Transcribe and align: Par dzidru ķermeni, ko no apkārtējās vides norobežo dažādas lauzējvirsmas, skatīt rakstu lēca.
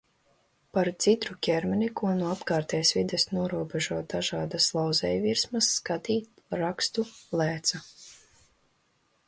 Par 0.75 0.87
dzidru 1.03 1.35
ķermeni, 1.47 1.89
ko 1.99 2.13
no 2.21 2.31
apkārtējās 2.35 2.93
vides 2.99 3.27
norobežo 3.39 3.99
dažādas 4.15 4.69
lauzējvirsmas, 4.79 5.71
skatīt 5.77 6.61
rakstu 6.65 7.05
lēca. 7.45 7.83